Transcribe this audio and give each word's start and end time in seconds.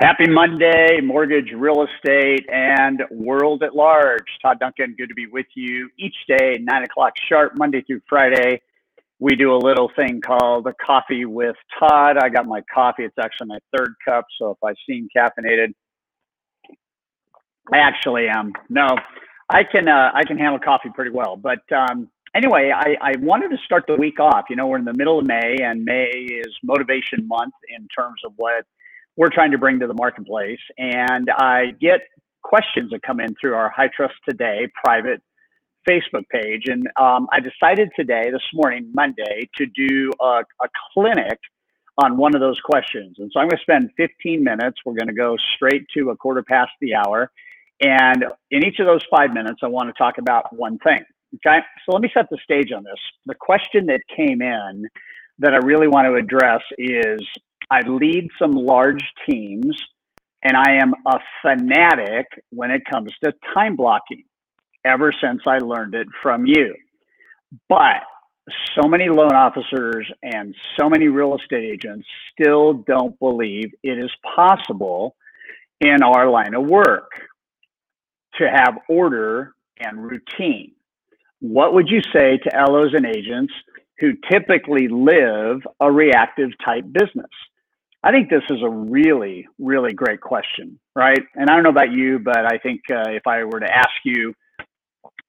Happy 0.00 0.28
Monday, 0.28 1.00
mortgage, 1.02 1.50
real 1.52 1.84
estate, 1.84 2.46
and 2.52 3.02
world 3.10 3.64
at 3.64 3.74
large. 3.74 4.22
Todd 4.40 4.60
Duncan, 4.60 4.94
good 4.96 5.08
to 5.08 5.14
be 5.14 5.26
with 5.26 5.46
you 5.56 5.90
each 5.98 6.14
day, 6.28 6.56
9 6.60 6.82
o'clock 6.84 7.14
sharp, 7.28 7.54
Monday 7.58 7.82
through 7.82 8.00
Friday. 8.08 8.62
We 9.18 9.34
do 9.34 9.52
a 9.52 9.58
little 9.58 9.90
thing 9.98 10.20
called 10.20 10.68
coffee 10.80 11.24
with 11.24 11.56
Todd. 11.80 12.16
I 12.16 12.28
got 12.28 12.46
my 12.46 12.62
coffee. 12.72 13.02
It's 13.02 13.16
actually 13.20 13.48
my 13.48 13.58
third 13.76 13.92
cup. 14.06 14.26
So 14.40 14.52
if 14.52 14.58
I 14.64 14.72
seem 14.88 15.08
caffeinated, 15.16 15.74
I 17.72 17.78
actually 17.78 18.28
am. 18.28 18.52
No, 18.68 18.86
I 19.50 19.64
can 19.64 19.88
uh, 19.88 20.12
I 20.14 20.22
can 20.22 20.38
handle 20.38 20.60
coffee 20.60 20.90
pretty 20.94 21.10
well. 21.10 21.36
But 21.36 21.62
um, 21.72 22.08
anyway, 22.36 22.70
I, 22.72 22.96
I 23.02 23.14
wanted 23.18 23.48
to 23.48 23.58
start 23.64 23.82
the 23.88 23.96
week 23.96 24.20
off. 24.20 24.44
You 24.48 24.54
know, 24.54 24.68
we're 24.68 24.78
in 24.78 24.84
the 24.84 24.94
middle 24.96 25.18
of 25.18 25.26
May, 25.26 25.56
and 25.60 25.84
May 25.84 26.06
is 26.06 26.56
motivation 26.62 27.26
month 27.26 27.54
in 27.76 27.88
terms 27.88 28.20
of 28.24 28.34
what 28.36 28.64
we're 29.18 29.30
trying 29.30 29.50
to 29.50 29.58
bring 29.58 29.80
to 29.80 29.86
the 29.88 29.94
marketplace. 29.94 30.60
And 30.78 31.28
I 31.28 31.72
get 31.80 32.02
questions 32.44 32.92
that 32.92 33.02
come 33.02 33.18
in 33.18 33.34
through 33.38 33.54
our 33.54 33.68
High 33.68 33.90
Trust 33.94 34.14
Today 34.26 34.68
private 34.82 35.20
Facebook 35.86 36.22
page. 36.30 36.68
And 36.68 36.88
um, 36.96 37.26
I 37.32 37.40
decided 37.40 37.90
today, 37.96 38.30
this 38.30 38.44
morning, 38.54 38.90
Monday, 38.94 39.50
to 39.56 39.66
do 39.66 40.12
a, 40.20 40.44
a 40.62 40.68
clinic 40.94 41.38
on 41.98 42.16
one 42.16 42.36
of 42.36 42.40
those 42.40 42.60
questions. 42.60 43.16
And 43.18 43.28
so 43.34 43.40
I'm 43.40 43.48
going 43.48 43.58
to 43.58 43.62
spend 43.62 43.90
15 43.96 44.44
minutes. 44.44 44.78
We're 44.86 44.94
going 44.94 45.08
to 45.08 45.14
go 45.14 45.36
straight 45.56 45.86
to 45.94 46.10
a 46.10 46.16
quarter 46.16 46.44
past 46.44 46.70
the 46.80 46.94
hour. 46.94 47.32
And 47.80 48.24
in 48.52 48.64
each 48.64 48.78
of 48.78 48.86
those 48.86 49.02
five 49.10 49.34
minutes, 49.34 49.60
I 49.64 49.66
want 49.66 49.88
to 49.88 49.94
talk 49.98 50.18
about 50.18 50.54
one 50.54 50.78
thing. 50.78 51.04
Okay. 51.44 51.58
So 51.84 51.92
let 51.92 52.02
me 52.02 52.10
set 52.14 52.30
the 52.30 52.38
stage 52.44 52.70
on 52.70 52.84
this. 52.84 53.00
The 53.26 53.34
question 53.34 53.86
that 53.86 54.00
came 54.16 54.42
in 54.42 54.86
that 55.40 55.54
I 55.54 55.58
really 55.58 55.88
want 55.88 56.06
to 56.06 56.14
address 56.14 56.62
is 56.78 57.20
I 57.70 57.80
lead 57.86 58.28
some 58.38 58.52
large 58.52 59.02
teams, 59.28 59.76
and 60.42 60.56
I 60.56 60.76
am 60.80 60.94
a 61.06 61.18
fanatic 61.42 62.26
when 62.50 62.70
it 62.70 62.82
comes 62.90 63.12
to 63.24 63.32
time 63.54 63.76
blocking 63.76 64.24
ever 64.84 65.12
since 65.22 65.42
I 65.46 65.58
learned 65.58 65.94
it 65.94 66.06
from 66.22 66.46
you. 66.46 66.74
But 67.68 68.02
so 68.80 68.88
many 68.88 69.08
loan 69.08 69.32
officers 69.34 70.10
and 70.22 70.54
so 70.78 70.88
many 70.88 71.08
real 71.08 71.36
estate 71.36 71.64
agents 71.64 72.06
still 72.32 72.84
don't 72.86 73.18
believe 73.18 73.72
it 73.82 73.98
is 73.98 74.10
possible 74.34 75.14
in 75.80 76.02
our 76.02 76.28
line 76.30 76.54
of 76.54 76.66
work 76.66 77.10
to 78.36 78.48
have 78.48 78.78
order 78.88 79.54
and 79.78 80.02
routine. 80.02 80.72
What 81.40 81.74
would 81.74 81.88
you 81.88 82.00
say 82.12 82.38
to 82.38 82.66
LOs 82.66 82.94
and 82.94 83.06
agents 83.06 83.52
who 83.98 84.12
typically 84.30 84.88
live 84.88 85.60
a 85.80 85.90
reactive 85.90 86.50
type 86.64 86.84
business? 86.90 87.30
I 88.02 88.12
think 88.12 88.30
this 88.30 88.44
is 88.48 88.62
a 88.62 88.70
really, 88.70 89.46
really 89.58 89.92
great 89.92 90.20
question, 90.20 90.78
right? 90.94 91.20
And 91.34 91.50
I 91.50 91.54
don't 91.54 91.64
know 91.64 91.70
about 91.70 91.92
you, 91.92 92.18
but 92.20 92.46
I 92.46 92.58
think 92.58 92.80
uh, 92.90 93.10
if 93.10 93.26
I 93.26 93.42
were 93.44 93.60
to 93.60 93.70
ask 93.70 93.90
you, 94.04 94.32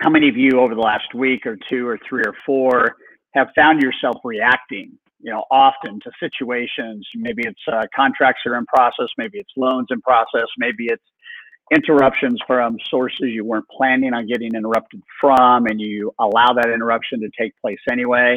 how 0.02 0.10
many 0.10 0.30
of 0.30 0.38
you 0.38 0.60
over 0.60 0.76
the 0.76 0.82
last 0.82 1.14
week 1.14 1.46
or 1.46 1.58
two 1.70 1.88
or 1.88 2.00
three 2.08 2.22
or 2.26 2.34
four 2.46 2.96
have 3.34 3.48
found 3.56 3.82
yourself 3.82 4.18
reacting, 4.24 4.98
you 5.20 5.32
know, 5.32 5.44
often 5.52 6.00
to 6.02 6.12
situations? 6.20 7.08
Maybe 7.16 7.44
it's 7.46 7.60
uh, 7.72 7.86
contracts 7.96 8.44
are 8.46 8.56
in 8.56 8.66
process, 8.68 9.08
maybe 9.18 9.40
it's 9.40 9.52
loans 9.58 9.88
in 9.90 10.00
process, 10.02 10.48
maybe 10.58 10.86
it's 10.86 11.04
interruptions 11.74 12.40
from 12.48 12.78
sources 12.90 13.28
you 13.28 13.46
weren't 13.46 13.68
planning 13.70 14.14
on 14.14 14.28
getting 14.28 14.54
interrupted 14.56 15.02
from, 15.20 15.66
and 15.66 15.82
you 15.82 16.14
allow 16.20 16.54
that 16.54 16.70
interruption 16.70 17.20
to 17.22 17.30
take 17.38 17.54
place 17.62 17.80
anyway. 17.92 18.36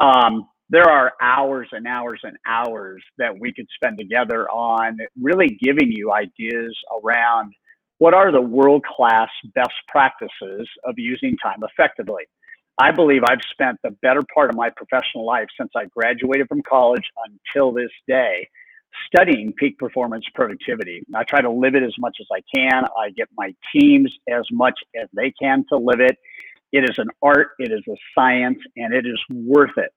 Um, 0.00 0.48
there 0.70 0.88
are 0.88 1.12
hours 1.20 1.68
and 1.72 1.86
hours 1.86 2.20
and 2.22 2.36
hours 2.46 3.02
that 3.18 3.38
we 3.38 3.52
could 3.52 3.66
spend 3.74 3.98
together 3.98 4.48
on 4.48 4.98
really 5.20 5.58
giving 5.60 5.90
you 5.90 6.12
ideas 6.12 6.76
around 7.02 7.52
what 7.98 8.14
are 8.14 8.30
the 8.32 8.40
world 8.40 8.82
class 8.84 9.28
best 9.54 9.74
practices 9.88 10.68
of 10.84 10.94
using 10.96 11.36
time 11.42 11.58
effectively. 11.62 12.22
I 12.78 12.92
believe 12.92 13.22
I've 13.24 13.42
spent 13.50 13.78
the 13.82 13.90
better 14.00 14.22
part 14.32 14.48
of 14.48 14.56
my 14.56 14.70
professional 14.70 15.26
life 15.26 15.48
since 15.58 15.70
I 15.76 15.86
graduated 15.86 16.48
from 16.48 16.62
college 16.62 17.04
until 17.26 17.72
this 17.72 17.90
day 18.08 18.48
studying 19.06 19.52
peak 19.52 19.76
performance 19.76 20.24
productivity. 20.34 21.02
I 21.14 21.24
try 21.24 21.40
to 21.40 21.50
live 21.50 21.74
it 21.74 21.82
as 21.82 21.94
much 21.98 22.16
as 22.20 22.26
I 22.32 22.40
can. 22.54 22.84
I 22.96 23.10
get 23.10 23.28
my 23.36 23.54
teams 23.74 24.16
as 24.32 24.44
much 24.52 24.78
as 25.00 25.08
they 25.12 25.32
can 25.32 25.64
to 25.68 25.76
live 25.76 26.00
it. 26.00 26.16
It 26.72 26.88
is 26.88 26.96
an 26.98 27.08
art, 27.22 27.48
it 27.58 27.72
is 27.72 27.82
a 27.88 27.96
science, 28.14 28.58
and 28.76 28.94
it 28.94 29.04
is 29.04 29.20
worth 29.28 29.76
it. 29.76 29.92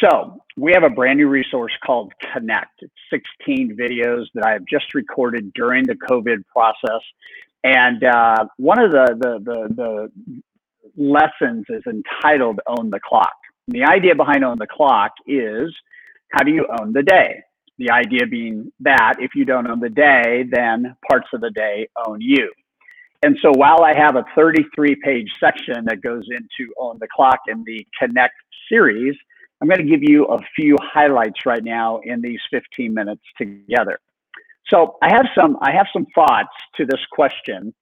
So 0.00 0.42
we 0.56 0.72
have 0.72 0.84
a 0.84 0.90
brand 0.90 1.18
new 1.18 1.28
resource 1.28 1.72
called 1.84 2.12
Connect. 2.32 2.82
It's 2.82 2.92
16 3.40 3.76
videos 3.76 4.26
that 4.34 4.44
I 4.44 4.52
have 4.52 4.64
just 4.70 4.94
recorded 4.94 5.52
during 5.54 5.84
the 5.84 5.94
COVID 5.94 6.44
process. 6.46 7.02
And 7.64 8.04
uh, 8.04 8.46
one 8.56 8.78
of 8.78 8.92
the, 8.92 9.16
the, 9.18 9.38
the, 9.44 9.74
the 9.74 10.42
lessons 10.96 11.64
is 11.68 11.82
entitled 11.86 12.60
Own 12.66 12.90
the 12.90 13.00
Clock. 13.00 13.34
the 13.66 13.84
idea 13.84 14.14
behind 14.14 14.44
Own 14.44 14.58
the 14.58 14.66
Clock 14.66 15.12
is 15.26 15.74
how 16.32 16.44
do 16.44 16.52
you 16.52 16.66
own 16.80 16.92
the 16.92 17.02
day? 17.02 17.42
The 17.78 17.90
idea 17.90 18.26
being 18.26 18.72
that 18.80 19.14
if 19.18 19.30
you 19.34 19.44
don't 19.44 19.68
own 19.68 19.80
the 19.80 19.88
day, 19.88 20.44
then 20.50 20.96
parts 21.08 21.28
of 21.32 21.40
the 21.40 21.50
day 21.50 21.88
own 22.06 22.20
you. 22.20 22.52
And 23.22 23.36
so 23.42 23.50
while 23.54 23.82
I 23.82 23.94
have 23.94 24.16
a 24.16 24.24
33 24.34 24.96
page 25.02 25.30
section 25.40 25.84
that 25.86 26.02
goes 26.02 26.24
into 26.30 26.72
Own 26.78 26.98
the 27.00 27.08
Clock 27.12 27.40
in 27.48 27.64
the 27.64 27.84
Connect 27.98 28.34
series, 28.68 29.16
I'm 29.60 29.68
going 29.68 29.80
to 29.80 29.90
give 29.90 30.02
you 30.02 30.24
a 30.26 30.38
few 30.54 30.76
highlights 30.80 31.44
right 31.44 31.62
now 31.62 32.00
in 32.04 32.20
these 32.20 32.40
15 32.50 32.94
minutes 32.94 33.22
together. 33.36 33.98
So 34.70 34.96
I 35.02 35.08
have 35.12 35.26
some 35.34 35.56
I 35.62 35.72
have 35.72 35.86
some 35.92 36.06
thoughts 36.14 36.54
to 36.76 36.84
this 36.84 37.00
question. 37.10 37.74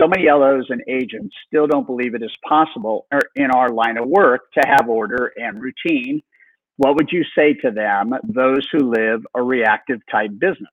So 0.00 0.08
many 0.08 0.28
LOs 0.28 0.66
and 0.70 0.82
agents 0.88 1.34
still 1.46 1.66
don't 1.66 1.86
believe 1.86 2.14
it 2.14 2.22
is 2.22 2.34
possible 2.46 3.06
in 3.36 3.50
our 3.50 3.68
line 3.68 3.98
of 3.98 4.08
work 4.08 4.50
to 4.52 4.66
have 4.66 4.88
order 4.88 5.32
and 5.36 5.60
routine. 5.60 6.22
What 6.78 6.96
would 6.96 7.10
you 7.12 7.24
say 7.36 7.54
to 7.54 7.70
them, 7.70 8.14
those 8.24 8.66
who 8.72 8.90
live 8.90 9.24
a 9.34 9.42
reactive 9.42 10.00
type 10.10 10.30
business? 10.38 10.72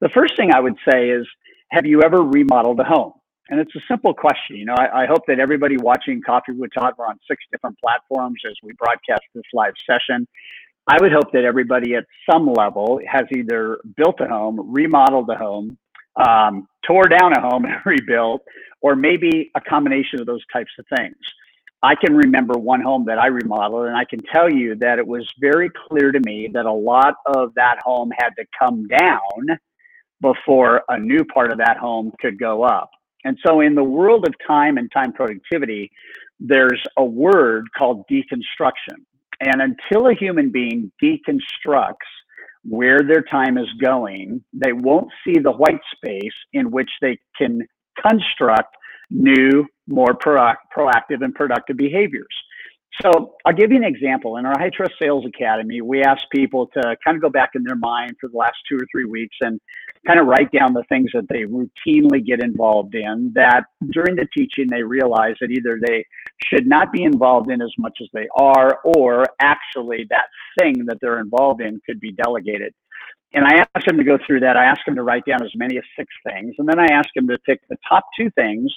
The 0.00 0.10
first 0.10 0.36
thing 0.36 0.52
I 0.52 0.60
would 0.60 0.76
say 0.90 1.10
is, 1.10 1.26
have 1.70 1.86
you 1.86 2.02
ever 2.02 2.22
remodeled 2.22 2.80
a 2.80 2.84
home? 2.84 3.12
And 3.48 3.58
it's 3.60 3.74
a 3.74 3.80
simple 3.88 4.12
question. 4.12 4.56
You 4.56 4.66
know, 4.66 4.74
I, 4.74 5.04
I, 5.04 5.06
hope 5.06 5.22
that 5.26 5.40
everybody 5.40 5.76
watching 5.78 6.20
Coffee 6.20 6.52
with 6.52 6.70
Todd, 6.74 6.94
we're 6.98 7.06
on 7.06 7.18
six 7.26 7.42
different 7.50 7.78
platforms 7.78 8.40
as 8.46 8.54
we 8.62 8.72
broadcast 8.74 9.22
this 9.34 9.44
live 9.54 9.72
session. 9.88 10.28
I 10.86 10.96
would 11.00 11.12
hope 11.12 11.32
that 11.32 11.44
everybody 11.44 11.94
at 11.94 12.04
some 12.30 12.52
level 12.52 13.00
has 13.10 13.24
either 13.34 13.78
built 13.96 14.20
a 14.20 14.26
home, 14.26 14.72
remodeled 14.72 15.30
a 15.30 15.34
home, 15.34 15.78
um, 16.16 16.66
tore 16.86 17.04
down 17.04 17.32
a 17.32 17.40
home 17.40 17.64
and 17.66 17.80
rebuilt, 17.84 18.42
or 18.82 18.96
maybe 18.96 19.50
a 19.54 19.60
combination 19.60 20.20
of 20.20 20.26
those 20.26 20.44
types 20.52 20.72
of 20.78 20.84
things. 20.96 21.16
I 21.82 21.94
can 21.94 22.16
remember 22.16 22.58
one 22.58 22.80
home 22.80 23.04
that 23.06 23.18
I 23.18 23.28
remodeled, 23.28 23.86
and 23.86 23.96
I 23.96 24.04
can 24.04 24.20
tell 24.32 24.50
you 24.50 24.74
that 24.76 24.98
it 24.98 25.06
was 25.06 25.30
very 25.40 25.70
clear 25.88 26.10
to 26.10 26.20
me 26.20 26.50
that 26.52 26.66
a 26.66 26.72
lot 26.72 27.14
of 27.24 27.54
that 27.54 27.78
home 27.84 28.10
had 28.18 28.30
to 28.30 28.44
come 28.58 28.88
down 28.88 29.58
before 30.20 30.82
a 30.88 30.98
new 30.98 31.24
part 31.24 31.52
of 31.52 31.58
that 31.58 31.76
home 31.76 32.12
could 32.20 32.38
go 32.38 32.64
up. 32.64 32.90
And 33.24 33.38
so, 33.44 33.60
in 33.60 33.74
the 33.74 33.84
world 33.84 34.26
of 34.26 34.34
time 34.46 34.78
and 34.78 34.90
time 34.92 35.12
productivity, 35.12 35.90
there's 36.40 36.82
a 36.96 37.04
word 37.04 37.66
called 37.76 38.04
deconstruction. 38.10 39.04
And 39.40 39.60
until 39.60 40.08
a 40.08 40.14
human 40.14 40.50
being 40.50 40.92
deconstructs 41.02 41.94
where 42.64 43.00
their 43.00 43.22
time 43.22 43.56
is 43.56 43.68
going, 43.80 44.42
they 44.52 44.72
won't 44.72 45.10
see 45.24 45.38
the 45.38 45.52
white 45.52 45.80
space 45.94 46.34
in 46.52 46.70
which 46.70 46.90
they 47.00 47.18
can 47.36 47.66
construct 48.06 48.76
new, 49.10 49.66
more 49.86 50.14
pro- 50.14 50.54
proactive 50.76 51.22
and 51.22 51.34
productive 51.34 51.76
behaviors. 51.76 52.26
So 53.02 53.34
I'll 53.46 53.52
give 53.52 53.70
you 53.70 53.76
an 53.76 53.84
example. 53.84 54.38
In 54.38 54.46
our 54.46 54.58
High 54.58 54.70
Trust 54.70 54.94
Sales 55.00 55.24
Academy, 55.24 55.80
we 55.80 56.02
ask 56.02 56.22
people 56.34 56.66
to 56.74 56.96
kind 57.04 57.16
of 57.16 57.22
go 57.22 57.28
back 57.28 57.50
in 57.54 57.62
their 57.62 57.76
mind 57.76 58.16
for 58.20 58.28
the 58.28 58.36
last 58.36 58.56
two 58.68 58.76
or 58.76 58.86
three 58.90 59.04
weeks 59.04 59.36
and 59.40 59.60
kind 60.06 60.20
of 60.20 60.26
write 60.26 60.50
down 60.52 60.72
the 60.72 60.84
things 60.88 61.10
that 61.14 61.28
they 61.28 61.42
routinely 61.42 62.24
get 62.24 62.42
involved 62.42 62.94
in 62.94 63.32
that 63.34 63.64
during 63.92 64.16
the 64.16 64.26
teaching 64.36 64.66
they 64.68 64.82
realize 64.82 65.34
that 65.40 65.50
either 65.50 65.78
they 65.84 66.04
should 66.44 66.66
not 66.66 66.92
be 66.92 67.02
involved 67.04 67.50
in 67.50 67.60
as 67.60 67.72
much 67.78 67.98
as 68.00 68.08
they 68.12 68.28
are, 68.36 68.78
or 68.84 69.24
actually 69.40 70.06
that 70.10 70.26
thing 70.58 70.84
that 70.86 70.98
they're 71.00 71.20
involved 71.20 71.60
in 71.60 71.80
could 71.86 72.00
be 72.00 72.12
delegated. 72.12 72.72
And 73.34 73.44
I 73.44 73.66
asked 73.74 73.86
them 73.86 73.98
to 73.98 74.04
go 74.04 74.18
through 74.26 74.40
that. 74.40 74.56
I 74.56 74.64
asked 74.64 74.82
them 74.86 74.96
to 74.96 75.02
write 75.02 75.24
down 75.26 75.42
as 75.42 75.50
many 75.54 75.76
as 75.76 75.84
six 75.98 76.08
things. 76.24 76.54
And 76.58 76.68
then 76.68 76.78
I 76.78 76.86
asked 76.86 77.10
them 77.14 77.28
to 77.28 77.38
pick 77.44 77.60
the 77.68 77.76
top 77.86 78.04
two 78.18 78.30
things 78.30 78.72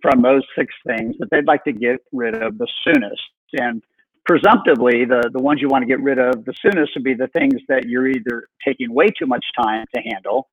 from 0.00 0.22
those 0.22 0.42
six 0.56 0.72
things 0.86 1.16
that 1.18 1.28
they'd 1.30 1.46
like 1.46 1.64
to 1.64 1.72
get 1.72 2.00
rid 2.12 2.34
of 2.34 2.56
the 2.56 2.66
soonest. 2.84 3.20
And 3.52 3.82
presumptively, 4.24 5.04
the, 5.04 5.28
the 5.32 5.42
ones 5.42 5.60
you 5.60 5.68
want 5.68 5.82
to 5.82 5.86
get 5.86 6.00
rid 6.00 6.18
of 6.18 6.44
the 6.46 6.54
soonest 6.62 6.92
would 6.94 7.04
be 7.04 7.12
the 7.12 7.28
things 7.28 7.54
that 7.68 7.86
you're 7.86 8.08
either 8.08 8.48
taking 8.66 8.94
way 8.94 9.08
too 9.08 9.26
much 9.26 9.44
time 9.60 9.84
to 9.94 10.00
handle 10.00 10.48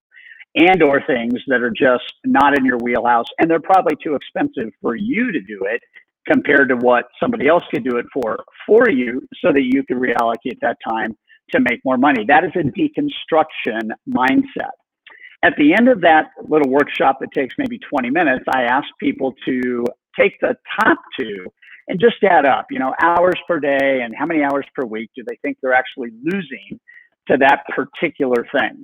and 0.57 0.81
or 0.81 1.01
things 1.05 1.33
that 1.47 1.61
are 1.61 1.71
just 1.71 2.13
not 2.25 2.57
in 2.57 2.65
your 2.65 2.77
wheelhouse 2.79 3.27
and 3.39 3.49
they're 3.49 3.59
probably 3.59 3.95
too 4.03 4.15
expensive 4.15 4.73
for 4.81 4.95
you 4.95 5.31
to 5.31 5.39
do 5.41 5.59
it 5.69 5.81
compared 6.27 6.69
to 6.69 6.75
what 6.75 7.05
somebody 7.21 7.47
else 7.47 7.63
could 7.71 7.83
do 7.83 7.97
it 7.97 8.05
for 8.13 8.43
for 8.65 8.89
you 8.89 9.21
so 9.41 9.53
that 9.53 9.63
you 9.63 9.83
can 9.83 9.99
reallocate 9.99 10.59
that 10.61 10.77
time 10.87 11.15
to 11.51 11.59
make 11.61 11.79
more 11.85 11.97
money. 11.97 12.25
That 12.27 12.43
is 12.43 12.51
a 12.55 12.63
deconstruction 12.63 13.91
mindset. 14.09 14.75
At 15.43 15.53
the 15.57 15.73
end 15.73 15.87
of 15.87 16.01
that 16.01 16.31
little 16.49 16.69
workshop 16.69 17.19
that 17.21 17.31
takes 17.31 17.55
maybe 17.57 17.79
20 17.79 18.09
minutes 18.09 18.43
i 18.51 18.63
ask 18.63 18.87
people 18.99 19.35
to 19.45 19.85
take 20.19 20.39
the 20.41 20.55
top 20.81 20.97
two 21.19 21.45
and 21.87 21.99
just 21.99 22.15
add 22.23 22.45
up 22.45 22.65
you 22.71 22.79
know 22.79 22.93
hours 23.01 23.39
per 23.47 23.59
day 23.59 24.01
and 24.03 24.15
how 24.17 24.25
many 24.25 24.43
hours 24.43 24.65
per 24.75 24.83
week 24.83 25.11
do 25.15 25.23
they 25.27 25.37
think 25.43 25.57
they're 25.61 25.73
actually 25.73 26.09
losing 26.23 26.79
to 27.27 27.37
that 27.37 27.63
particular 27.75 28.47
thing 28.51 28.83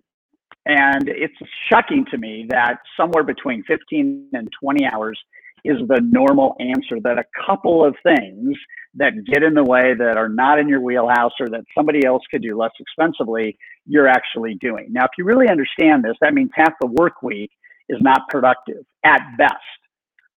and 0.66 1.10
it's 1.10 1.36
shocking 1.70 2.06
to 2.12 2.18
me 2.18 2.46
that 2.50 2.80
somewhere 2.98 3.24
between 3.24 3.64
15 3.64 4.30
and 4.34 4.50
20 4.62 4.86
hours 4.86 5.20
is 5.66 5.78
the 5.88 6.02
normal 6.02 6.56
answer 6.60 7.00
that 7.02 7.18
a 7.18 7.26
couple 7.46 7.86
of 7.86 7.96
things 8.04 8.56
that 8.96 9.14
get 9.26 9.44
in 9.44 9.54
the 9.54 9.64
way 9.64 9.94
that 9.94 10.18
are 10.18 10.30
not 10.30 10.60
in 10.60 10.68
your 10.68 10.82
wheelhouse 10.82 11.32
or 11.40 11.48
that 11.50 11.64
somebody 11.76 12.06
else 12.06 12.22
could 12.30 12.42
do 12.42 12.58
less 12.58 12.72
expensively, 12.80 13.58
you're 13.86 14.08
actually 14.08 14.56
doing. 14.56 14.88
Now, 14.92 15.06
if 15.06 15.12
you 15.18 15.24
really 15.26 15.50
understand 15.50 16.04
this, 16.04 16.16
that 16.22 16.34
means 16.34 16.52
half 16.54 16.74
the 16.82 16.88
work 16.88 17.22
week 17.24 17.52
is 17.90 17.98
not 18.02 18.28
productive 18.30 18.86
at 19.04 19.22
best. 19.38 19.56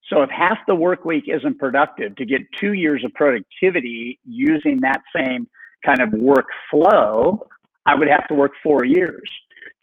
So 0.08 0.22
if 0.22 0.30
half 0.30 0.58
the 0.68 0.74
work 0.74 1.04
week 1.04 1.24
isn't 1.26 1.58
productive 1.58 2.14
to 2.16 2.24
get 2.24 2.42
two 2.60 2.72
years 2.74 3.04
of 3.04 3.12
productivity 3.14 4.20
using 4.24 4.80
that 4.82 5.02
same 5.14 5.48
kind 5.84 6.00
of 6.00 6.10
workflow, 6.10 7.40
I 7.84 7.94
would 7.96 8.08
have 8.08 8.26
to 8.28 8.34
work 8.34 8.52
four 8.62 8.84
years 8.84 9.28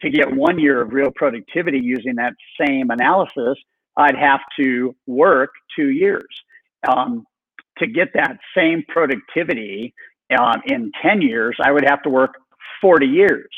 to 0.04 0.10
get 0.10 0.34
one 0.34 0.58
year 0.58 0.82
of 0.82 0.92
real 0.92 1.10
productivity 1.14 1.80
using 1.82 2.16
that 2.16 2.34
same 2.60 2.90
analysis, 2.90 3.58
I'd 3.96 4.16
have 4.16 4.40
to 4.60 4.94
work 5.06 5.50
two 5.76 5.90
years. 5.90 6.28
Um, 6.88 7.24
to 7.78 7.86
get 7.86 8.08
that 8.14 8.38
same 8.56 8.84
productivity 8.86 9.94
um, 10.38 10.62
in 10.66 10.92
10 11.02 11.22
years, 11.22 11.56
I 11.62 11.72
would 11.72 11.84
have 11.84 12.02
to 12.02 12.10
work 12.10 12.34
40 12.80 13.06
years. 13.06 13.48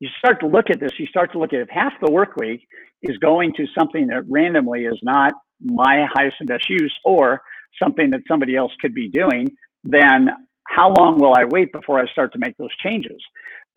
You 0.00 0.08
start 0.18 0.40
to 0.40 0.46
look 0.46 0.70
at 0.70 0.80
this, 0.80 0.92
you 0.98 1.06
start 1.06 1.32
to 1.32 1.38
look 1.38 1.52
at 1.52 1.60
if 1.60 1.68
half 1.68 1.92
the 2.04 2.10
work 2.10 2.36
week 2.36 2.66
is 3.02 3.16
going 3.18 3.52
to 3.56 3.66
something 3.78 4.08
that 4.08 4.22
randomly 4.28 4.84
is 4.84 4.98
not 5.02 5.32
my 5.60 6.06
highest 6.12 6.36
and 6.40 6.48
best 6.48 6.68
use 6.68 6.96
or 7.04 7.40
something 7.80 8.10
that 8.10 8.20
somebody 8.28 8.56
else 8.56 8.72
could 8.80 8.94
be 8.94 9.08
doing, 9.08 9.48
then 9.84 10.30
how 10.66 10.92
long 10.98 11.18
will 11.18 11.34
I 11.36 11.44
wait 11.44 11.72
before 11.72 11.98
I 11.98 12.06
start 12.10 12.32
to 12.32 12.38
make 12.38 12.56
those 12.56 12.74
changes? 12.82 13.20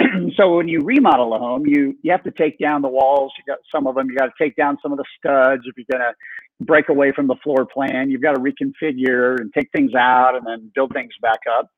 so 0.35 0.55
when 0.55 0.67
you 0.67 0.81
remodel 0.81 1.33
a 1.33 1.39
home, 1.39 1.65
you 1.65 1.95
you 2.01 2.11
have 2.11 2.23
to 2.23 2.31
take 2.31 2.57
down 2.59 2.81
the 2.81 2.87
walls. 2.87 3.31
You 3.37 3.43
got 3.53 3.59
some 3.73 3.87
of 3.87 3.95
them. 3.95 4.09
You 4.09 4.15
got 4.15 4.27
to 4.27 4.43
take 4.43 4.55
down 4.55 4.77
some 4.81 4.91
of 4.91 4.97
the 4.97 5.05
studs 5.17 5.63
if 5.65 5.75
you're 5.77 5.85
gonna 5.91 6.13
break 6.61 6.89
away 6.89 7.11
from 7.11 7.27
the 7.27 7.35
floor 7.43 7.65
plan. 7.65 8.09
You've 8.09 8.21
got 8.21 8.35
to 8.35 8.41
reconfigure 8.41 9.39
and 9.39 9.51
take 9.53 9.69
things 9.75 9.93
out 9.95 10.35
and 10.35 10.45
then 10.45 10.71
build 10.75 10.93
things 10.93 11.11
back 11.21 11.39
up. 11.57 11.69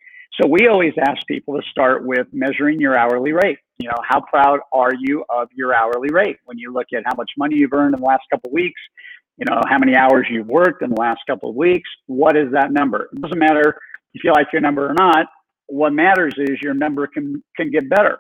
So 0.42 0.48
we 0.48 0.68
always 0.68 0.94
ask 1.00 1.26
people 1.28 1.56
to 1.56 1.68
start 1.70 2.06
with 2.06 2.28
measuring 2.34 2.80
your 2.80 2.98
hourly 2.98 3.32
rate. 3.32 3.60
You 3.78 3.90
know, 3.90 3.98
how 4.08 4.22
proud 4.22 4.60
are 4.72 4.92
you 5.00 5.24
of 5.30 5.48
your 5.54 5.74
hourly 5.76 6.10
rate 6.12 6.38
when 6.46 6.58
you 6.58 6.74
look 6.74 6.88
at 6.96 7.04
how 7.06 7.16
much 7.16 7.32
money 7.38 7.56
you've 7.58 7.74
earned 7.74 7.94
in 7.94 8.02
the 8.02 8.06
last 8.06 8.24
couple 8.32 8.50
of 8.50 8.54
weeks? 8.54 8.82
You 9.38 9.46
know, 9.50 9.62
how 9.68 9.78
many 9.78 9.96
hours 9.96 10.28
you've 10.30 10.48
worked 10.48 10.82
in 10.82 10.90
the 10.90 11.00
last 11.00 11.22
couple 11.28 11.50
of 11.50 11.56
weeks? 11.56 11.90
What 12.08 12.36
is 12.36 12.52
that 12.52 12.72
number? 12.72 13.10
It 13.14 13.22
doesn't 13.22 13.40
matter 13.40 13.78
if 14.14 14.24
you 14.24 14.32
like 14.32 14.48
your 14.52 14.62
number 14.62 14.90
or 14.90 14.94
not 14.94 15.28
what 15.68 15.94
matters 15.94 16.34
is 16.38 16.62
your 16.62 16.74
number 16.74 17.08
can 17.08 17.44
can 17.56 17.72
get 17.72 17.90
better. 17.90 18.20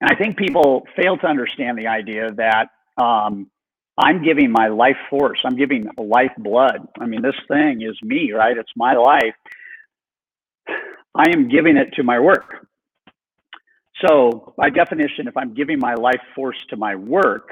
And 0.00 0.10
I 0.10 0.16
think 0.16 0.36
people 0.36 0.86
fail 0.96 1.16
to 1.18 1.26
understand 1.26 1.78
the 1.78 1.86
idea 1.86 2.30
that 2.32 2.68
um, 3.02 3.50
I'm 3.96 4.22
giving 4.22 4.50
my 4.50 4.68
life 4.68 4.96
force. 5.08 5.38
I'm 5.44 5.56
giving 5.56 5.86
life 5.96 6.32
blood. 6.36 6.88
I 7.00 7.06
mean, 7.06 7.22
this 7.22 7.36
thing 7.48 7.82
is 7.82 7.96
me, 8.02 8.32
right? 8.32 8.56
It's 8.56 8.72
my 8.76 8.94
life. 8.94 9.34
I 11.14 11.30
am 11.32 11.48
giving 11.48 11.76
it 11.76 11.94
to 11.94 12.02
my 12.02 12.18
work. 12.18 12.66
So, 14.04 14.52
by 14.56 14.70
definition, 14.70 15.28
if 15.28 15.36
I'm 15.36 15.54
giving 15.54 15.78
my 15.78 15.94
life 15.94 16.20
force 16.34 16.58
to 16.70 16.76
my 16.76 16.96
work, 16.96 17.48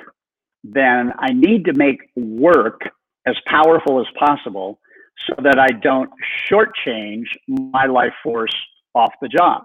then 0.65 1.13
I 1.19 1.33
need 1.33 1.67
to 1.67 1.73
make 1.75 2.11
work 2.17 2.81
as 3.27 3.37
powerful 3.47 4.01
as 4.01 4.07
possible 4.19 4.81
so 5.27 5.35
that 5.43 5.59
I 5.59 5.69
don't 5.69 6.11
shortchange 6.51 7.27
my 7.49 7.87
life 7.87 8.13
force 8.23 8.55
off 8.95 9.13
the 9.21 9.29
job. 9.29 9.63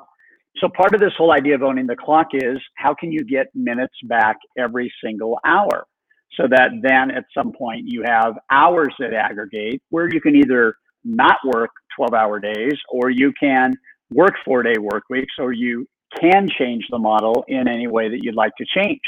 So 0.59 0.67
part 0.69 0.93
of 0.93 0.99
this 0.99 1.13
whole 1.17 1.31
idea 1.31 1.55
of 1.55 1.61
owning 1.61 1.85
the 1.85 1.95
clock 1.95 2.27
is 2.33 2.57
how 2.75 2.93
can 2.93 3.11
you 3.11 3.23
get 3.23 3.47
minutes 3.53 3.95
back 4.03 4.37
every 4.57 4.91
single 5.03 5.39
hour? 5.45 5.85
So 6.35 6.47
that 6.49 6.71
then 6.81 7.11
at 7.11 7.25
some 7.33 7.51
point 7.51 7.83
you 7.85 8.03
have 8.05 8.35
hours 8.51 8.93
that 8.99 9.13
aggregate 9.13 9.81
where 9.89 10.07
you 10.11 10.19
can 10.19 10.35
either 10.35 10.75
not 11.03 11.37
work 11.45 11.71
12 11.95 12.13
hour 12.13 12.39
days 12.39 12.73
or 12.89 13.09
you 13.09 13.33
can 13.39 13.73
work 14.11 14.33
four 14.45 14.63
day 14.63 14.77
work 14.79 15.03
weeks 15.09 15.33
or 15.39 15.53
you 15.53 15.87
can 16.19 16.47
change 16.57 16.85
the 16.89 16.97
model 16.97 17.43
in 17.47 17.67
any 17.67 17.87
way 17.87 18.09
that 18.09 18.23
you'd 18.23 18.35
like 18.35 18.53
to 18.57 18.65
change. 18.65 19.01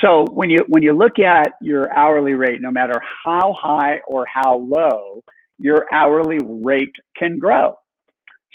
So 0.00 0.26
when 0.30 0.50
you 0.50 0.58
when 0.68 0.82
you 0.82 0.92
look 0.92 1.18
at 1.18 1.52
your 1.62 1.92
hourly 1.96 2.34
rate, 2.34 2.60
no 2.60 2.70
matter 2.70 3.00
how 3.24 3.54
high 3.58 4.00
or 4.06 4.26
how 4.26 4.58
low, 4.58 5.22
your 5.58 5.86
hourly 5.92 6.38
rate 6.42 6.94
can 7.16 7.38
grow. 7.38 7.76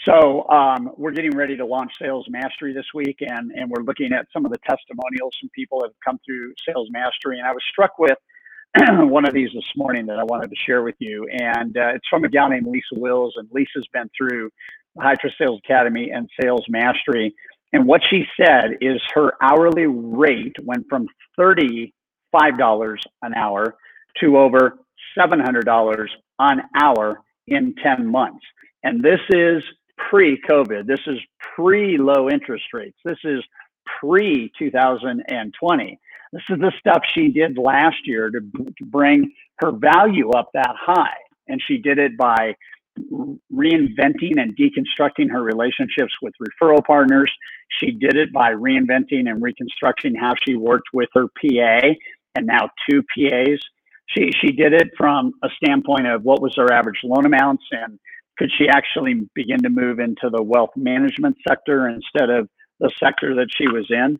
So 0.04 0.48
um, 0.48 0.90
we're 0.96 1.12
getting 1.12 1.36
ready 1.36 1.56
to 1.56 1.64
launch 1.64 1.92
Sales 2.00 2.26
Mastery 2.28 2.72
this 2.72 2.86
week, 2.92 3.18
and 3.20 3.52
and 3.52 3.70
we're 3.70 3.84
looking 3.84 4.12
at 4.12 4.26
some 4.32 4.44
of 4.44 4.50
the 4.50 4.58
testimonials 4.66 5.36
from 5.40 5.48
people 5.54 5.80
that 5.80 5.88
have 5.88 6.00
come 6.04 6.18
through 6.26 6.54
Sales 6.66 6.88
Mastery, 6.90 7.38
and 7.38 7.46
I 7.46 7.52
was 7.52 7.62
struck 7.70 7.98
with 7.98 8.18
one 8.88 9.24
of 9.26 9.32
these 9.32 9.50
this 9.54 9.70
morning 9.76 10.06
that 10.06 10.18
I 10.18 10.24
wanted 10.24 10.50
to 10.50 10.56
share 10.56 10.82
with 10.82 10.96
you, 10.98 11.28
and 11.30 11.76
uh, 11.76 11.92
it's 11.94 12.08
from 12.08 12.24
a 12.24 12.28
gal 12.28 12.48
named 12.48 12.66
Lisa 12.66 12.96
Wills, 12.96 13.34
and 13.36 13.48
Lisa's 13.52 13.86
been 13.92 14.10
through 14.16 14.50
the 14.96 15.02
High 15.02 15.14
Sales 15.38 15.60
Academy 15.64 16.10
and 16.10 16.28
Sales 16.40 16.64
Mastery, 16.68 17.32
and 17.72 17.86
what 17.86 18.02
she 18.10 18.24
said 18.36 18.78
is 18.80 19.00
her 19.14 19.34
hourly 19.40 19.86
rate 19.86 20.56
went 20.64 20.86
from 20.88 21.06
thirty 21.36 21.94
five 22.32 22.58
dollars 22.58 23.00
an 23.22 23.34
hour 23.34 23.76
to 24.20 24.36
over 24.36 24.78
seven 25.18 25.40
hundred 25.40 25.64
dollars 25.64 26.10
on 26.38 26.62
hour 26.80 27.20
in 27.46 27.74
10 27.82 28.06
months. 28.06 28.44
And 28.82 29.02
this 29.02 29.20
is 29.30 29.62
pre 30.10 30.40
COVID. 30.48 30.86
This 30.86 31.00
is 31.06 31.18
pre 31.54 31.98
low 31.98 32.28
interest 32.28 32.64
rates. 32.72 32.98
This 33.04 33.18
is 33.24 33.42
pre 34.00 34.50
2020. 34.58 36.00
This 36.32 36.42
is 36.48 36.58
the 36.58 36.72
stuff 36.78 37.02
she 37.14 37.28
did 37.28 37.58
last 37.58 38.06
year 38.06 38.30
to, 38.30 38.40
to 38.40 38.84
bring 38.84 39.32
her 39.58 39.70
value 39.70 40.30
up 40.30 40.50
that 40.54 40.74
high. 40.78 41.16
And 41.46 41.60
she 41.66 41.78
did 41.78 41.98
it 41.98 42.16
by 42.16 42.54
reinventing 43.52 44.38
and 44.40 44.56
deconstructing 44.56 45.30
her 45.30 45.42
relationships 45.42 46.12
with 46.22 46.34
referral 46.40 46.84
partners. 46.84 47.30
She 47.80 47.90
did 47.90 48.16
it 48.16 48.32
by 48.32 48.52
reinventing 48.52 49.30
and 49.30 49.42
reconstructing 49.42 50.14
how 50.14 50.34
she 50.46 50.56
worked 50.56 50.88
with 50.92 51.08
her 51.14 51.26
PA 51.26 51.88
and 52.34 52.46
now 52.46 52.70
two 52.88 53.02
PAs 53.14 53.58
she 54.12 54.30
she 54.40 54.52
did 54.52 54.72
it 54.72 54.90
from 54.96 55.32
a 55.42 55.48
standpoint 55.62 56.06
of 56.06 56.22
what 56.22 56.40
was 56.40 56.54
her 56.56 56.72
average 56.72 57.00
loan 57.04 57.26
amounts 57.26 57.64
and 57.70 57.98
could 58.38 58.50
she 58.56 58.68
actually 58.68 59.20
begin 59.34 59.62
to 59.62 59.68
move 59.68 59.98
into 59.98 60.30
the 60.30 60.42
wealth 60.42 60.70
management 60.74 61.36
sector 61.46 61.88
instead 61.88 62.30
of 62.30 62.48
the 62.80 62.90
sector 62.98 63.34
that 63.34 63.48
she 63.54 63.68
was 63.68 63.86
in? 63.90 64.18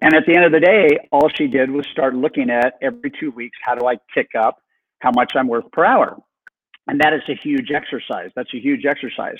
And 0.00 0.14
at 0.14 0.24
the 0.26 0.34
end 0.34 0.44
of 0.44 0.52
the 0.52 0.60
day 0.60 1.08
all 1.12 1.28
she 1.28 1.46
did 1.46 1.70
was 1.70 1.86
start 1.92 2.14
looking 2.14 2.50
at 2.50 2.74
every 2.82 3.10
two 3.10 3.30
weeks 3.30 3.58
how 3.62 3.74
do 3.74 3.86
i 3.86 3.96
tick 4.14 4.30
up? 4.38 4.58
How 5.00 5.10
much 5.14 5.32
i'm 5.36 5.48
worth 5.48 5.70
per 5.72 5.84
hour 5.84 6.16
and 6.90 7.00
that 7.00 7.12
is 7.12 7.22
a 7.28 7.36
huge 7.36 7.70
exercise. 7.70 8.30
That's 8.34 8.52
a 8.52 8.58
huge 8.58 8.84
exercise. 8.84 9.36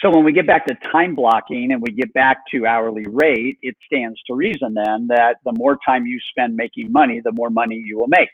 So 0.00 0.10
when 0.10 0.24
we 0.24 0.32
get 0.32 0.46
back 0.46 0.64
to 0.66 0.74
time 0.92 1.16
blocking 1.16 1.72
and 1.72 1.82
we 1.82 1.90
get 1.90 2.12
back 2.14 2.46
to 2.52 2.66
hourly 2.66 3.04
rate, 3.08 3.58
it 3.62 3.74
stands 3.84 4.22
to 4.28 4.34
reason 4.34 4.74
then 4.74 5.08
that 5.08 5.38
the 5.44 5.52
more 5.52 5.76
time 5.84 6.06
you 6.06 6.20
spend 6.30 6.54
making 6.54 6.92
money, 6.92 7.20
the 7.20 7.32
more 7.32 7.50
money 7.50 7.82
you 7.84 7.98
will 7.98 8.06
make. 8.06 8.28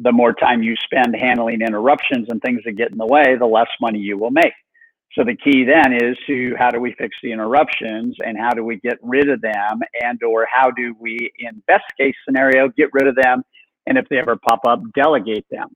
The 0.00 0.10
more 0.10 0.32
time 0.32 0.60
you 0.60 0.74
spend 0.82 1.14
handling 1.14 1.60
interruptions 1.60 2.26
and 2.30 2.42
things 2.42 2.62
that 2.64 2.72
get 2.72 2.90
in 2.90 2.98
the 2.98 3.06
way, 3.06 3.36
the 3.38 3.46
less 3.46 3.68
money 3.80 4.00
you 4.00 4.18
will 4.18 4.32
make. 4.32 4.54
So 5.12 5.22
the 5.22 5.36
key 5.36 5.62
then 5.62 5.92
is 5.92 6.18
to 6.26 6.56
how 6.58 6.70
do 6.70 6.80
we 6.80 6.94
fix 6.94 7.16
the 7.22 7.30
interruptions 7.30 8.16
and 8.26 8.36
how 8.36 8.50
do 8.50 8.64
we 8.64 8.80
get 8.80 8.98
rid 9.02 9.28
of 9.28 9.40
them 9.40 9.82
and 10.02 10.20
or 10.24 10.48
how 10.50 10.72
do 10.72 10.96
we 10.98 11.30
in 11.38 11.62
best 11.68 11.84
case 11.96 12.16
scenario 12.26 12.70
get 12.70 12.88
rid 12.92 13.06
of 13.06 13.14
them 13.14 13.44
and 13.86 13.96
if 13.96 14.08
they 14.08 14.18
ever 14.18 14.34
pop 14.34 14.62
up 14.66 14.80
delegate 14.96 15.46
them. 15.48 15.68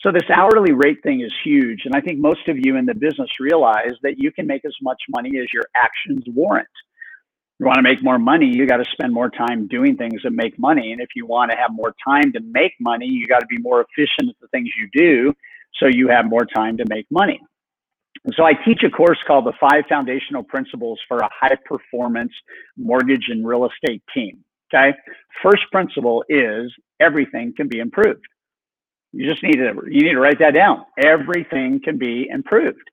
So 0.00 0.12
this 0.12 0.28
hourly 0.32 0.72
rate 0.72 1.02
thing 1.02 1.22
is 1.22 1.32
huge. 1.42 1.82
And 1.84 1.94
I 1.94 2.00
think 2.00 2.18
most 2.18 2.48
of 2.48 2.56
you 2.58 2.76
in 2.76 2.86
the 2.86 2.94
business 2.94 3.30
realize 3.40 3.94
that 4.02 4.18
you 4.18 4.30
can 4.30 4.46
make 4.46 4.64
as 4.64 4.74
much 4.82 5.00
money 5.08 5.38
as 5.38 5.46
your 5.52 5.64
actions 5.74 6.24
warrant. 6.26 6.68
You 7.58 7.64
want 7.64 7.76
to 7.76 7.82
make 7.82 8.02
more 8.02 8.18
money, 8.18 8.46
you 8.46 8.66
got 8.66 8.76
to 8.76 8.90
spend 8.92 9.14
more 9.14 9.30
time 9.30 9.66
doing 9.66 9.96
things 9.96 10.22
that 10.24 10.32
make 10.32 10.58
money. 10.58 10.92
And 10.92 11.00
if 11.00 11.08
you 11.16 11.24
want 11.26 11.50
to 11.50 11.56
have 11.56 11.70
more 11.72 11.94
time 12.06 12.30
to 12.32 12.40
make 12.40 12.72
money, 12.78 13.06
you 13.06 13.26
got 13.26 13.40
to 13.40 13.46
be 13.46 13.56
more 13.58 13.80
efficient 13.80 14.28
at 14.28 14.36
the 14.42 14.48
things 14.48 14.68
you 14.78 14.88
do 14.92 15.32
so 15.78 15.86
you 15.86 16.08
have 16.08 16.26
more 16.26 16.44
time 16.44 16.76
to 16.76 16.84
make 16.88 17.06
money. 17.10 17.40
And 18.24 18.34
so 18.36 18.44
I 18.44 18.52
teach 18.52 18.82
a 18.82 18.90
course 18.90 19.18
called 19.26 19.46
the 19.46 19.52
Five 19.58 19.84
Foundational 19.88 20.42
Principles 20.42 21.00
for 21.08 21.18
a 21.18 21.28
High 21.32 21.56
Performance 21.64 22.32
Mortgage 22.76 23.26
and 23.28 23.46
Real 23.46 23.66
Estate 23.66 24.02
Team. 24.12 24.44
Okay. 24.74 24.96
First 25.42 25.62
principle 25.70 26.24
is 26.28 26.72
everything 26.98 27.54
can 27.56 27.68
be 27.68 27.78
improved. 27.78 28.26
You 29.16 29.30
just 29.30 29.42
need 29.42 29.56
to 29.56 29.72
you 29.86 30.02
need 30.02 30.12
to 30.12 30.20
write 30.20 30.38
that 30.40 30.52
down. 30.52 30.84
Everything 31.02 31.80
can 31.82 31.96
be 31.96 32.28
improved. 32.30 32.90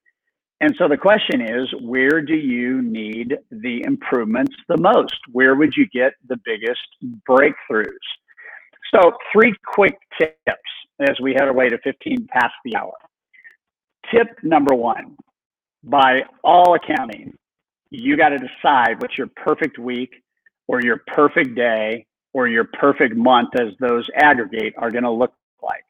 And 0.61 0.73
so 0.77 0.87
the 0.87 0.95
question 0.95 1.41
is, 1.41 1.67
where 1.81 2.21
do 2.21 2.35
you 2.35 2.81
need 2.81 3.35
the 3.51 3.83
improvements 3.85 4.55
the 4.69 4.77
most? 4.77 5.17
Where 5.33 5.55
would 5.55 5.73
you 5.75 5.85
get 5.93 6.13
the 6.29 6.37
biggest 6.45 6.79
breakthroughs? 7.29 8.07
So, 8.93 9.11
three 9.33 9.53
quick 9.65 9.97
tips 10.17 10.37
as 11.01 11.19
we 11.21 11.33
head 11.33 11.43
our 11.43 11.53
way 11.53 11.67
to 11.67 11.77
15 11.79 12.27
past 12.31 12.53
the 12.63 12.77
hour. 12.77 12.93
Tip 14.09 14.27
number 14.43 14.73
one 14.73 15.17
by 15.83 16.21
all 16.45 16.75
accounting, 16.75 17.33
you 17.89 18.15
got 18.15 18.29
to 18.29 18.37
decide 18.37 19.01
what 19.01 19.17
your 19.17 19.27
perfect 19.35 19.77
week 19.77 20.13
or 20.67 20.81
your 20.81 21.01
perfect 21.07 21.55
day 21.55 22.05
or 22.31 22.47
your 22.47 22.69
perfect 22.79 23.17
month, 23.17 23.49
as 23.59 23.73
those 23.81 24.07
aggregate, 24.15 24.75
are 24.77 24.91
going 24.91 25.03
to 25.03 25.11
look 25.11 25.33
like. 25.61 25.83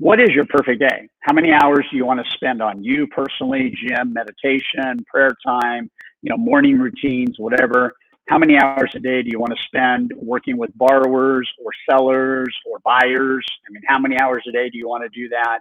What 0.00 0.18
is 0.18 0.30
your 0.30 0.46
perfect 0.46 0.80
day? 0.80 1.10
How 1.20 1.34
many 1.34 1.52
hours 1.52 1.86
do 1.90 1.96
you 1.98 2.06
want 2.06 2.24
to 2.24 2.30
spend 2.32 2.62
on 2.62 2.82
you 2.82 3.06
personally, 3.08 3.70
gym, 3.86 4.14
meditation, 4.14 5.04
prayer 5.06 5.36
time, 5.46 5.90
you 6.22 6.30
know, 6.30 6.38
morning 6.38 6.78
routines, 6.78 7.38
whatever? 7.38 7.92
How 8.26 8.38
many 8.38 8.56
hours 8.56 8.92
a 8.94 8.98
day 8.98 9.22
do 9.22 9.28
you 9.30 9.38
want 9.38 9.52
to 9.52 9.62
spend 9.66 10.14
working 10.16 10.56
with 10.56 10.70
borrowers 10.74 11.46
or 11.62 11.70
sellers 11.86 12.48
or 12.64 12.78
buyers? 12.78 13.44
I 13.68 13.72
mean, 13.72 13.82
how 13.86 13.98
many 13.98 14.18
hours 14.18 14.42
a 14.48 14.52
day 14.52 14.70
do 14.70 14.78
you 14.78 14.88
want 14.88 15.02
to 15.02 15.10
do 15.10 15.28
that? 15.28 15.58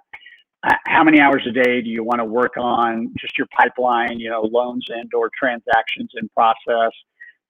Uh, 0.66 0.76
how 0.86 1.04
many 1.04 1.20
hours 1.20 1.46
a 1.46 1.52
day 1.52 1.82
do 1.82 1.90
you 1.90 2.06
want 2.06 2.20
to 2.20 2.26
work 2.26 2.56
on 2.56 3.14
just 3.20 3.38
your 3.38 3.48
pipeline, 3.60 4.22
you 4.22 4.30
know, 4.30 4.44
loans 4.44 4.86
and 4.88 5.12
or 5.14 5.30
transactions 5.38 6.12
in 6.16 6.30
process? 6.30 6.94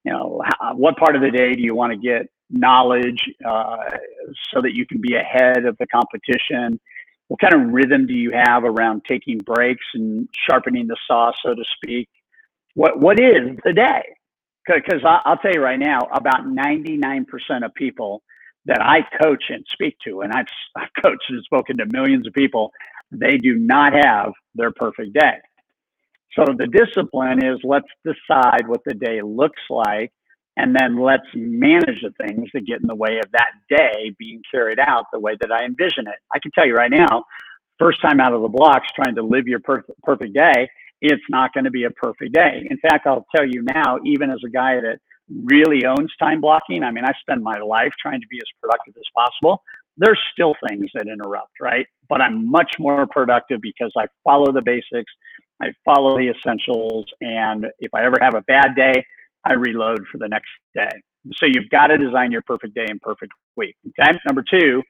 You 0.05 0.13
know, 0.13 0.41
how, 0.43 0.75
what 0.75 0.97
part 0.97 1.15
of 1.15 1.21
the 1.21 1.29
day 1.29 1.53
do 1.53 1.61
you 1.61 1.75
want 1.75 1.93
to 1.93 1.99
get 1.99 2.31
knowledge 2.49 3.21
uh, 3.45 3.77
so 4.53 4.61
that 4.61 4.73
you 4.73 4.85
can 4.85 5.01
be 5.01 5.15
ahead 5.15 5.65
of 5.65 5.77
the 5.77 5.87
competition? 5.87 6.79
What 7.27 7.39
kind 7.39 7.53
of 7.53 7.73
rhythm 7.73 8.07
do 8.07 8.13
you 8.13 8.31
have 8.31 8.63
around 8.63 9.03
taking 9.07 9.37
breaks 9.37 9.85
and 9.93 10.27
sharpening 10.49 10.87
the 10.87 10.97
saw, 11.07 11.31
so 11.43 11.53
to 11.53 11.63
speak? 11.75 12.09
What 12.73 12.99
what 12.99 13.19
is 13.19 13.57
the 13.63 13.73
day? 13.73 14.03
Because 14.65 15.01
I'll 15.03 15.37
tell 15.37 15.53
you 15.53 15.61
right 15.61 15.79
now, 15.79 15.99
about 16.13 16.45
99% 16.45 17.25
of 17.65 17.73
people 17.73 18.21
that 18.65 18.81
I 18.81 19.01
coach 19.23 19.45
and 19.49 19.65
speak 19.67 19.97
to, 20.05 20.21
and 20.21 20.31
I've, 20.31 20.45
I've 20.75 20.89
coached 21.01 21.25
and 21.29 21.43
spoken 21.43 21.77
to 21.77 21.85
millions 21.87 22.27
of 22.27 22.33
people, 22.33 22.71
they 23.11 23.37
do 23.37 23.55
not 23.55 23.93
have 23.93 24.33
their 24.53 24.71
perfect 24.71 25.13
day. 25.13 25.37
So 26.35 26.45
the 26.55 26.67
discipline 26.67 27.43
is 27.43 27.59
let's 27.63 27.87
decide 28.03 28.67
what 28.67 28.81
the 28.85 28.93
day 28.93 29.21
looks 29.23 29.61
like, 29.69 30.11
and 30.59 30.75
then 30.75 30.99
let's 30.99 31.25
manage 31.33 32.01
the 32.01 32.11
things 32.25 32.49
that 32.53 32.65
get 32.65 32.81
in 32.81 32.87
the 32.87 32.95
way 32.95 33.19
of 33.19 33.31
that 33.31 33.51
day 33.69 34.13
being 34.19 34.41
carried 34.51 34.79
out 34.79 35.05
the 35.13 35.19
way 35.19 35.37
that 35.39 35.51
I 35.51 35.63
envision 35.63 36.07
it. 36.07 36.15
I 36.33 36.39
can 36.39 36.51
tell 36.51 36.67
you 36.67 36.75
right 36.75 36.91
now, 36.91 37.23
first 37.79 38.01
time 38.01 38.19
out 38.19 38.33
of 38.33 38.41
the 38.41 38.49
blocks 38.49 38.87
trying 38.95 39.15
to 39.15 39.23
live 39.23 39.47
your 39.47 39.59
per- 39.59 39.85
perfect 40.03 40.33
day, 40.33 40.69
it's 41.01 41.23
not 41.29 41.53
going 41.53 41.63
to 41.63 41.71
be 41.71 41.85
a 41.85 41.91
perfect 41.91 42.33
day. 42.33 42.67
In 42.69 42.77
fact, 42.77 43.07
I'll 43.07 43.25
tell 43.33 43.45
you 43.45 43.61
now, 43.61 43.99
even 44.05 44.29
as 44.29 44.39
a 44.45 44.49
guy 44.49 44.75
that 44.81 44.99
really 45.43 45.85
owns 45.85 46.11
time 46.19 46.41
blocking, 46.41 46.83
I 46.83 46.91
mean, 46.91 47.05
I 47.05 47.13
spend 47.21 47.41
my 47.41 47.59
life 47.59 47.93
trying 48.01 48.19
to 48.19 48.27
be 48.27 48.37
as 48.37 48.49
productive 48.61 48.95
as 48.97 49.05
possible 49.15 49.63
there's 49.99 50.19
still 50.31 50.55
things 50.67 50.89
that 50.93 51.07
interrupt, 51.07 51.51
right? 51.61 51.85
But 52.07 52.21
I'm 52.21 52.49
much 52.49 52.73
more 52.79 53.05
productive 53.05 53.59
because 53.61 53.91
I 53.97 54.05
follow 54.23 54.51
the 54.51 54.61
basics, 54.61 55.11
I 55.61 55.73
follow 55.83 56.17
the 56.17 56.29
essentials, 56.29 57.05
and 57.19 57.65
if 57.79 57.93
I 57.93 58.05
ever 58.05 58.15
have 58.21 58.33
a 58.33 58.41
bad 58.41 58.75
day, 58.75 59.05
I 59.45 59.53
reload 59.53 60.05
for 60.11 60.17
the 60.17 60.27
next 60.27 60.49
day. 60.73 60.89
So 61.35 61.45
you've 61.45 61.69
got 61.69 61.87
to 61.87 61.97
design 61.97 62.31
your 62.31 62.41
perfect 62.41 62.75
day 62.75 62.85
and 62.87 63.01
perfect 63.01 63.31
week. 63.55 63.75
Okay. 63.99 64.17
Number 64.25 64.43
two, 64.49 64.81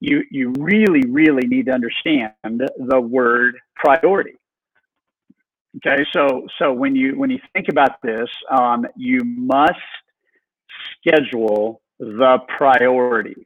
you 0.00 0.22
you 0.30 0.52
really 0.58 1.02
really 1.08 1.46
need 1.46 1.66
to 1.66 1.72
understand 1.72 2.32
the 2.44 3.00
word 3.00 3.56
priority. 3.76 4.34
Okay. 5.76 6.04
So 6.12 6.46
so 6.58 6.72
when 6.72 6.94
you 6.94 7.18
when 7.18 7.30
you 7.30 7.38
think 7.52 7.66
about 7.68 8.00
this, 8.02 8.28
um, 8.50 8.86
you 8.96 9.20
must 9.24 9.78
schedule 10.98 11.80
the 11.98 12.38
priorities. 12.56 13.44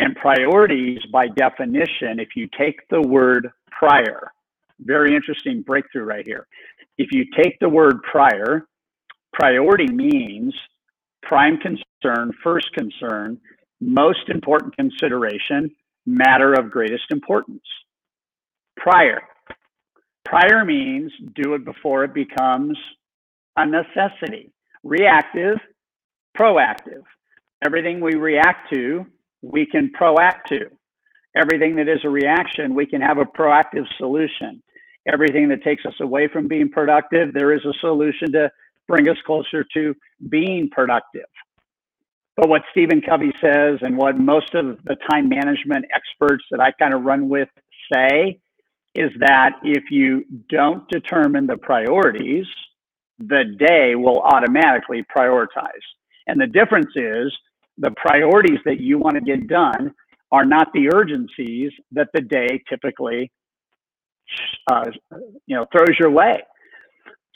And 0.00 0.16
priorities, 0.16 0.98
by 1.12 1.28
definition, 1.28 2.18
if 2.18 2.30
you 2.34 2.48
take 2.58 2.80
the 2.90 3.00
word 3.00 3.50
prior, 3.70 4.32
very 4.80 5.14
interesting 5.14 5.62
breakthrough 5.62 6.02
right 6.02 6.26
here. 6.26 6.46
If 6.98 7.12
you 7.12 7.24
take 7.36 7.58
the 7.60 7.68
word 7.68 8.02
prior, 8.02 8.66
priority 9.34 9.92
means 9.92 10.54
prime 11.22 11.58
concern, 11.58 12.32
first 12.42 12.72
concern, 12.72 13.38
most 13.80 14.28
important 14.28 14.74
consideration, 14.76 15.70
matter 16.06 16.54
of 16.54 16.70
greatest 16.70 17.04
importance. 17.10 17.64
Prior. 18.76 19.20
Prior 20.24 20.64
means 20.64 21.12
do 21.34 21.54
it 21.54 21.64
before 21.64 22.04
it 22.04 22.14
becomes 22.14 22.78
a 23.56 23.66
necessity. 23.66 24.50
Reactive, 24.82 25.58
proactive. 26.36 27.02
Everything 27.64 28.00
we 28.00 28.14
react 28.14 28.72
to 28.72 29.06
we 29.42 29.66
can 29.66 29.90
proact 29.98 30.44
to. 30.48 30.70
Everything 31.36 31.76
that 31.76 31.88
is 31.88 32.00
a 32.04 32.08
reaction, 32.08 32.74
we 32.74 32.86
can 32.86 33.00
have 33.00 33.18
a 33.18 33.24
proactive 33.24 33.84
solution. 33.98 34.62
Everything 35.12 35.48
that 35.48 35.62
takes 35.62 35.84
us 35.84 35.94
away 36.00 36.28
from 36.32 36.48
being 36.48 36.70
productive, 36.70 37.34
there 37.34 37.52
is 37.52 37.64
a 37.64 37.78
solution 37.80 38.32
to 38.32 38.50
bring 38.88 39.08
us 39.08 39.16
closer 39.26 39.64
to 39.74 39.94
being 40.28 40.68
productive. 40.70 41.26
But 42.36 42.48
what 42.48 42.62
Stephen 42.72 43.00
Covey 43.00 43.32
says, 43.40 43.78
and 43.82 43.96
what 43.96 44.18
most 44.18 44.54
of 44.54 44.78
the 44.84 44.96
time 45.10 45.28
management 45.28 45.86
experts 45.94 46.44
that 46.50 46.60
I 46.60 46.72
kind 46.72 46.92
of 46.92 47.02
run 47.02 47.28
with 47.28 47.48
say, 47.92 48.40
is 48.94 49.10
that 49.20 49.52
if 49.62 49.84
you 49.90 50.24
don't 50.48 50.88
determine 50.88 51.46
the 51.46 51.56
priorities, 51.56 52.46
the 53.18 53.44
day 53.58 53.94
will 53.94 54.20
automatically 54.20 55.04
prioritize. 55.16 55.84
And 56.26 56.40
the 56.40 56.46
difference 56.46 56.92
is 56.96 57.32
the 57.78 57.92
priorities 57.96 58.58
that 58.64 58.80
you 58.80 58.98
want 58.98 59.16
to 59.16 59.20
get 59.20 59.46
done 59.48 59.94
are 60.32 60.44
not 60.44 60.72
the 60.72 60.92
urgencies 60.92 61.70
that 61.92 62.08
the 62.14 62.20
day 62.20 62.62
typically 62.68 63.30
uh, 64.70 64.84
you 65.46 65.54
know 65.54 65.66
throws 65.70 65.96
your 65.98 66.10
way 66.10 66.40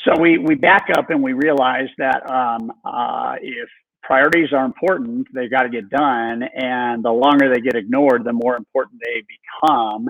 so 0.05 0.21
we 0.21 0.39
we 0.39 0.55
back 0.55 0.89
up 0.97 1.11
and 1.11 1.23
we 1.23 1.33
realize 1.33 1.89
that 1.99 2.29
um, 2.31 2.73
uh, 2.85 3.37
if 3.41 3.69
priorities 4.03 4.53
are 4.53 4.65
important 4.65 5.27
they've 5.35 5.51
got 5.51 5.63
to 5.63 5.69
get 5.69 5.89
done 5.91 6.43
and 6.43 7.05
the 7.05 7.11
longer 7.11 7.53
they 7.53 7.61
get 7.61 7.75
ignored 7.75 8.25
the 8.25 8.33
more 8.33 8.57
important 8.57 9.01
they 9.05 9.23
become 9.23 10.09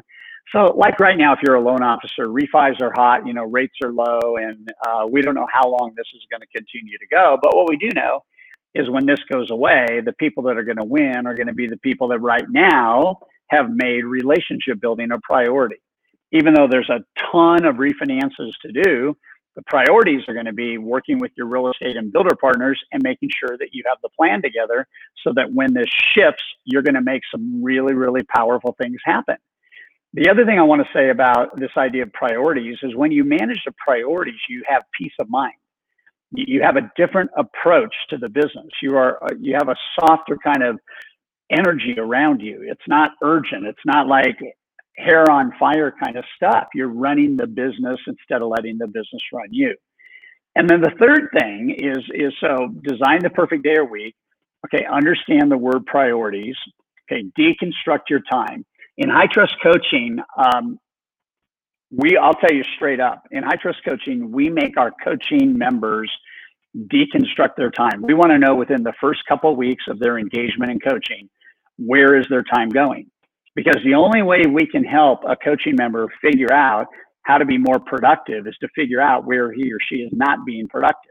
so 0.53 0.75
like 0.77 1.01
right 1.01 1.19
now 1.19 1.33
if 1.33 1.41
you're 1.45 1.57
a 1.57 1.61
loan 1.61 1.83
officer 1.83 2.27
refis 2.27 2.81
are 2.81 2.93
hot 2.95 3.27
you 3.27 3.35
know 3.35 3.45
rates 3.45 3.75
are 3.83 3.93
low 3.93 4.37
and 4.37 4.71
uh, 4.89 5.07
we 5.07 5.21
don't 5.23 5.35
know 5.35 5.49
how 5.53 5.69
long 5.69 5.93
this 5.97 6.07
is 6.15 6.23
going 6.31 6.41
to 6.41 6.47
continue 6.57 6.97
to 6.99 7.07
go 7.11 7.37
but 7.43 7.57
what 7.57 7.69
we 7.69 7.77
do 7.77 7.89
know 7.95 8.23
is 8.75 8.89
when 8.89 9.07
this 9.07 9.19
goes 9.31 9.51
away, 9.51 10.01
the 10.05 10.13
people 10.15 10.45
that 10.45 10.57
are 10.57 10.63
going 10.63 10.77
to 10.77 10.85
win 10.85 11.27
are 11.27 11.35
going 11.35 11.47
to 11.49 11.55
be 11.55 11.67
the 11.67 11.79
people 11.79 12.09
that 12.09 12.21
right 12.21 12.45
now 12.49 13.19
have 13.49 13.71
made 13.71 14.05
relationship 14.05 14.81
building 14.81 15.11
a 15.11 15.19
priority. 15.23 15.77
Even 16.33 16.55
though 16.55 16.69
there's 16.71 16.91
a 16.91 17.01
ton 17.33 17.65
of 17.65 17.77
refinances 17.77 18.53
to 18.63 18.73
do, 18.73 19.17
the 19.59 19.65
priorities 19.67 20.21
are 20.29 20.35
going 20.35 20.47
to 20.47 20.53
be 20.53 20.79
working 20.79 21.19
with 21.19 21.33
your 21.37 21.49
real 21.49 21.69
estate 21.69 21.97
and 21.97 22.13
builder 22.13 22.37
partners 22.41 22.81
and 22.93 23.03
making 23.03 23.29
sure 23.37 23.59
that 23.59 23.71
you 23.73 23.83
have 23.89 23.99
the 24.03 24.09
plan 24.17 24.41
together 24.41 24.87
so 25.25 25.33
that 25.35 25.53
when 25.53 25.75
this 25.75 25.89
shifts, 26.15 26.45
you're 26.65 26.83
going 26.83 26.95
to 26.95 27.03
make 27.03 27.23
some 27.29 27.61
really, 27.61 27.95
really 27.95 28.23
powerful 28.23 28.77
things 28.81 28.99
happen. 29.05 29.35
The 30.15 30.31
other 30.31 30.47
thing 30.47 30.61
I 30.61 30.63
want 30.63 30.83
to 30.83 30.89
say 30.95 31.11
about 31.11 31.59
this 31.59 31.73
idea 31.77 32.05
of 32.05 32.13
priorities 32.13 32.79
is 32.85 32.95
when 32.95 33.11
you 33.11 33.25
manage 33.25 33.61
the 33.67 33.73
priorities, 33.85 34.39
you 34.49 34.63
have 34.69 34.85
peace 34.97 35.13
of 35.19 35.29
mind 35.29 35.55
you 36.33 36.63
have 36.63 36.77
a 36.77 36.91
different 36.97 37.31
approach 37.37 37.95
to 38.11 38.19
the 38.19 38.29
business. 38.29 38.69
You 38.83 38.97
are 38.97 39.19
you 39.41 39.55
have 39.55 39.69
a 39.69 39.77
softer 39.99 40.37
kind 40.43 40.63
of 40.63 40.79
energy 41.51 41.95
around 41.99 42.41
you. 42.41 42.61
It's 42.63 42.87
not 42.87 43.13
urgent. 43.23 43.67
It's 43.67 43.79
not 43.87 44.07
like 44.07 44.39
hair 44.99 45.31
on 45.31 45.53
fire 45.59 45.95
kind 46.03 46.17
of 46.17 46.25
stuff. 46.37 46.69
You're 46.75 46.89
running 46.89 47.37
the 47.37 47.47
business 47.47 47.99
instead 48.07 48.43
of 48.43 48.49
letting 48.49 48.79
the 48.79 48.87
business 48.87 49.23
run 49.33 49.49
you. 49.51 49.75
And 50.57 50.69
then 50.69 50.81
the 50.81 50.93
third 50.99 51.29
thing 51.39 51.77
is 51.79 51.99
is 52.13 52.33
so 52.41 52.69
design 52.83 53.21
the 53.23 53.31
perfect 53.31 53.63
day 53.63 53.77
or 53.77 53.85
week. 53.85 54.15
Okay, 54.67 54.85
understand 54.91 55.51
the 55.51 55.57
word 55.57 55.87
priorities. 55.87 56.57
Okay, 57.11 57.25
deconstruct 57.39 58.11
your 58.11 58.21
time. 58.31 58.67
In 58.97 59.09
high 59.09 59.29
trust 59.33 59.55
coaching, 59.63 60.19
um, 60.37 60.79
we 61.91 62.17
I'll 62.17 62.35
tell 62.35 62.53
you 62.53 62.65
straight 62.77 63.01
up 63.01 63.23
in 63.31 63.45
high 63.45 63.57
trust 63.61 63.79
coaching, 63.87 64.33
we 64.33 64.51
make 64.51 64.77
our 64.77 64.93
coaching 65.05 65.57
members 65.57 66.11
deconstruct 66.77 67.57
their 67.57 67.71
time. 67.71 68.03
We 68.03 68.15
want 68.15 68.31
to 68.33 68.39
know 68.39 68.55
within 68.55 68.83
the 68.83 68.93
first 69.01 69.21
couple 69.29 69.51
of 69.51 69.57
weeks 69.57 69.85
of 69.89 69.99
their 69.99 70.19
engagement 70.19 70.71
in 70.71 70.81
coaching, 70.81 71.29
where 71.79 72.19
is 72.19 72.27
their 72.29 72.43
time 72.43 72.69
going? 72.69 73.11
Because 73.59 73.83
the 73.85 73.95
only 73.95 74.23
way 74.23 74.45
we 74.47 74.65
can 74.69 74.85
help 74.85 75.25
a 75.29 75.35
coaching 75.35 75.75
member 75.75 76.07
figure 76.23 76.53
out 76.53 76.87
how 77.23 77.39
to 77.39 77.45
be 77.45 77.59
more 77.59 77.81
productive 77.81 78.47
is 78.47 78.57
to 78.61 78.69
figure 78.73 79.01
out 79.01 79.27
where 79.27 79.51
he 79.51 79.73
or 79.73 79.79
she 79.81 79.97
is 79.97 80.13
not 80.13 80.47
being 80.47 80.69
productive. 80.69 81.11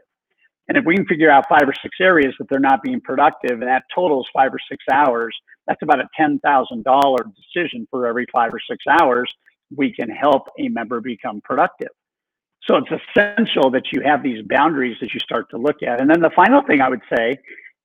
And 0.66 0.78
if 0.78 0.86
we 0.86 0.96
can 0.96 1.04
figure 1.04 1.30
out 1.30 1.44
five 1.46 1.68
or 1.68 1.74
six 1.82 1.96
areas 2.00 2.34
that 2.38 2.48
they're 2.48 2.58
not 2.58 2.82
being 2.82 3.02
productive, 3.02 3.60
and 3.60 3.64
that 3.64 3.82
totals 3.94 4.26
five 4.32 4.54
or 4.54 4.58
six 4.66 4.82
hours, 4.90 5.36
that's 5.66 5.82
about 5.82 6.00
a 6.00 6.08
$10,000 6.18 7.18
decision 7.36 7.86
for 7.90 8.06
every 8.06 8.24
five 8.32 8.54
or 8.54 8.60
six 8.66 8.82
hours. 8.98 9.30
We 9.76 9.92
can 9.92 10.08
help 10.08 10.44
a 10.58 10.70
member 10.70 11.02
become 11.02 11.42
productive. 11.42 11.90
So 12.62 12.76
it's 12.76 12.88
essential 12.90 13.70
that 13.72 13.92
you 13.92 14.00
have 14.06 14.22
these 14.22 14.42
boundaries 14.48 14.96
as 15.02 15.12
you 15.12 15.20
start 15.20 15.50
to 15.50 15.58
look 15.58 15.82
at. 15.82 16.00
And 16.00 16.08
then 16.08 16.22
the 16.22 16.30
final 16.34 16.62
thing 16.62 16.80
I 16.80 16.88
would 16.88 17.02
say 17.14 17.36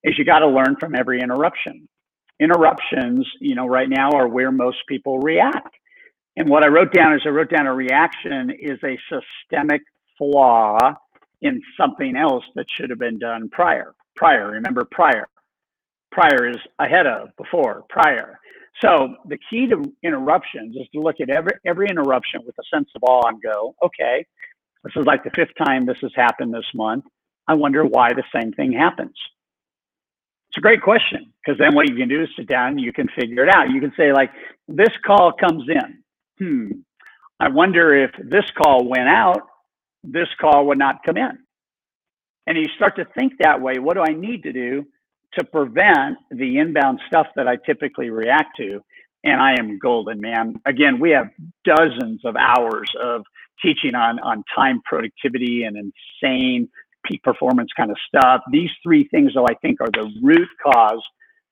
is 0.06 0.18
you 0.18 0.24
got 0.24 0.40
to 0.40 0.48
learn 0.48 0.78
from 0.80 0.96
every 0.96 1.20
interruption. 1.20 1.90
Interruptions, 2.40 3.28
you 3.40 3.56
know, 3.56 3.68
right 3.68 3.90
now 3.90 4.12
are 4.12 4.28
where 4.28 4.52
most 4.52 4.78
people 4.88 5.20
react. 5.20 5.76
And 6.36 6.50
what 6.50 6.64
I 6.64 6.70
wrote 6.70 6.94
down 6.94 7.14
is 7.14 7.22
I 7.26 7.30
wrote 7.30 7.50
down 7.50 7.68
a 7.68 7.74
reaction 7.74 8.52
is 8.60 8.80
a 8.84 8.98
systemic 9.10 9.82
flaw 10.18 10.78
in 11.42 11.62
something 11.80 12.16
else 12.16 12.44
that 12.56 12.66
should 12.70 12.90
have 12.90 13.00
been 13.00 13.20
done 13.20 13.50
prior. 13.50 13.94
Prior, 14.16 14.52
remember 14.52 14.88
prior. 14.90 15.28
Prior 16.12 16.50
is 16.50 16.58
ahead 16.80 17.06
of, 17.06 17.30
before, 17.38 17.84
prior. 17.90 18.40
So 18.84 19.16
the 19.28 19.38
key 19.50 19.68
to 19.68 19.94
interruptions 20.04 20.76
is 20.76 20.88
to 20.94 21.02
look 21.02 21.16
at 21.22 21.30
every 21.30 21.54
every 21.66 21.88
interruption 21.88 22.42
with 22.46 22.56
a 22.60 22.76
sense 22.76 22.90
of 22.96 23.04
awe 23.04 23.28
and 23.28 23.42
go, 23.42 23.76
okay, 23.84 24.26
this 24.84 24.94
is 24.96 25.06
like 25.06 25.24
the 25.24 25.32
fifth 25.36 25.54
time 25.64 25.86
this 25.86 25.98
has 26.02 26.12
happened 26.16 26.54
this 26.54 26.66
month. 26.74 27.06
I 27.48 27.54
wonder 27.54 27.84
why 27.86 28.10
the 28.14 28.24
same 28.36 28.52
thing 28.54 28.74
happens. 28.74 29.16
It's 30.54 30.60
a 30.60 30.62
great 30.62 30.84
question 30.84 31.34
because 31.44 31.58
then 31.58 31.74
what 31.74 31.90
you 31.90 31.96
can 31.96 32.08
do 32.08 32.22
is 32.22 32.30
sit 32.38 32.48
down 32.48 32.74
and 32.74 32.82
you 32.82 32.94
can 32.94 33.08
figure 33.20 33.44
it 33.44 33.50
out. 33.50 33.72
You 33.72 33.82
can 33.82 33.92
say 33.98 34.14
like, 34.14 34.30
this 34.68 34.92
call 35.04 35.34
comes 35.34 35.64
in. 35.68 36.04
Hmm. 36.38 36.72
I 37.40 37.50
wonder 37.50 37.96
if 37.96 38.12
this 38.24 38.46
call 38.56 38.88
went 38.88 39.10
out, 39.10 39.42
this 40.04 40.28
call 40.40 40.68
would 40.68 40.78
not 40.78 41.04
come 41.04 41.18
in. 41.18 41.40
And 42.46 42.56
you 42.56 42.66
start 42.76 42.96
to 42.98 43.06
think 43.18 43.34
that 43.40 43.62
way. 43.62 43.80
What 43.80 43.96
do 43.96 44.02
I 44.02 44.14
need 44.14 44.44
to 44.44 44.54
do 44.54 44.86
to 45.40 45.44
prevent 45.44 46.20
the 46.30 46.60
inbound 46.60 47.00
stuff 47.08 47.26
that 47.36 47.48
I 47.48 47.56
typically 47.56 48.12
react 48.12 48.56
to? 48.58 48.84
And 49.24 49.42
I 49.42 49.54
am 49.58 49.80
golden, 49.80 50.22
man. 50.22 50.62
Again, 50.68 51.00
we 51.00 51.10
have 51.12 51.32
dozens 51.66 52.24
of 52.26 52.36
hours 52.36 52.92
of 53.02 53.24
teaching 53.60 53.96
on 53.96 54.20
on 54.20 54.44
time 54.56 54.84
productivity 54.86 55.64
and 55.64 55.78
insane 55.78 56.70
peak 57.04 57.24
performance 57.24 57.70
kind 57.76 57.92
of 57.92 57.98
stuff. 58.08 58.42
These 58.52 58.72
three 58.82 59.08
things, 59.10 59.34
though, 59.34 59.46
I 59.46 59.56
think 59.56 59.82
are 59.82 59.92
the 59.92 60.12
root 60.22 60.48
cause 60.62 61.04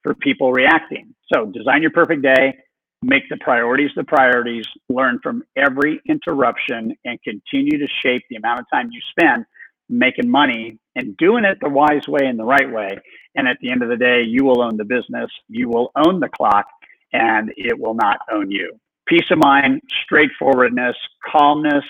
for 0.04 0.14
people 0.16 0.52
reacting. 0.52 1.14
So 1.34 1.46
design 1.46 1.82
your 1.82 1.92
perfect 1.92 2.22
day, 2.22 2.58
make 3.02 3.24
the 3.30 3.38
priorities 3.38 3.92
the 3.96 4.04
priorities, 4.04 4.66
learn 4.90 5.20
from 5.22 5.44
every 5.56 6.02
interruption, 6.08 6.96
and 7.06 7.20
continue 7.24 7.78
to 7.78 7.88
shape 8.04 8.24
the 8.30 8.36
amount 8.36 8.62
of 8.62 8.66
time 8.74 8.90
you 8.92 9.02
spend 9.12 9.46
making 9.90 10.30
money 10.30 10.80
and 10.96 11.18
doing 11.18 11.44
it 11.44 11.58
the 11.62 11.70
wise 11.70 12.08
way 12.08 12.26
and 12.26 12.40
the 12.40 12.46
right 12.46 12.72
way. 12.72 12.98
And 13.36 13.48
at 13.48 13.58
the 13.62 13.72
end 13.72 13.84
of 13.84 13.90
the 13.90 13.98
day, 13.98 14.24
you 14.24 14.46
will 14.46 14.62
own 14.62 14.78
the 14.78 14.86
business, 14.86 15.30
you 15.50 15.68
will 15.68 15.92
own 15.96 16.20
the 16.20 16.30
clock, 16.30 16.66
and 17.12 17.52
it 17.58 17.78
will 17.78 17.94
not 17.94 18.20
own 18.32 18.50
you 18.50 18.80
peace 19.12 19.30
of 19.30 19.40
mind, 19.40 19.82
straightforwardness, 20.06 20.96
calmness. 21.30 21.84